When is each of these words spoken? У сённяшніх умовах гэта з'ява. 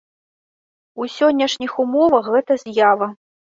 У 1.03 1.07
сённяшніх 1.17 1.71
умовах 1.85 2.33
гэта 2.33 2.61
з'ява. 2.65 3.15